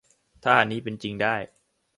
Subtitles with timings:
[0.43, 1.35] ถ้าอันนี้เป็นจริงได้